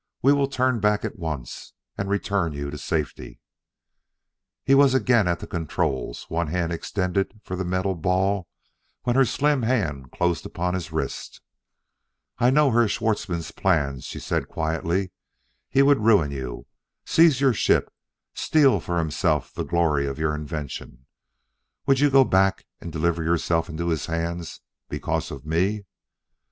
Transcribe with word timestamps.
We 0.23 0.33
will 0.33 0.47
turn 0.47 0.79
back 0.79 1.05
at 1.05 1.19
once, 1.19 1.73
and 1.95 2.09
return 2.09 2.53
you 2.53 2.75
safely" 2.75 3.39
He 4.65 4.73
was 4.73 4.95
again 4.95 5.27
at 5.27 5.41
the 5.41 5.45
controls, 5.45 6.25
one 6.27 6.47
hand 6.47 6.71
extended 6.73 7.39
for 7.43 7.55
the 7.55 7.63
metal 7.63 7.93
ball, 7.93 8.47
when 9.03 9.15
her 9.15 9.25
slim 9.25 9.61
hand 9.61 10.11
closed 10.11 10.43
upon 10.43 10.73
his 10.73 10.91
wrist. 10.91 11.39
"I 12.39 12.49
know 12.49 12.71
Herr 12.71 12.87
Schwartzmann's 12.87 13.51
plans," 13.51 14.05
she 14.05 14.19
said 14.19 14.47
quietly. 14.49 15.11
"He 15.69 15.83
would 15.83 15.99
ruin 15.99 16.31
you; 16.31 16.65
seize 17.05 17.39
your 17.39 17.53
ship; 17.53 17.93
steal 18.33 18.79
for 18.79 18.97
himself 18.97 19.53
the 19.53 19.63
glory 19.63 20.07
of 20.07 20.17
your 20.17 20.33
invention. 20.33 21.05
Would 21.85 21.99
you 21.99 22.09
go 22.09 22.23
back 22.23 22.65
and 22.79 22.91
deliver 22.91 23.21
yourself 23.21 23.69
into 23.69 23.89
his 23.89 24.07
hands 24.07 24.61
because 24.89 25.29
of 25.29 25.45
me?" 25.45 25.83